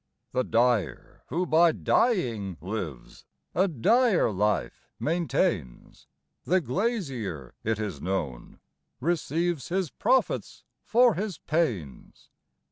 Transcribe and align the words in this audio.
The 0.31 0.43
dyer, 0.43 1.21
who 1.27 1.45
by 1.45 1.71
dying 1.73 2.57
lives, 2.59 3.23
a 3.53 3.67
dire 3.67 4.31
life 4.31 4.89
maintains; 4.99 6.07
The 6.43 6.59
glazier, 6.59 7.53
it 7.63 7.77
is 7.77 8.01
known, 8.01 8.59
receives 8.99 9.69
his 9.69 9.91
profits 9.91 10.63
for 10.83 11.13
his 11.13 11.37
panes. 11.37 12.31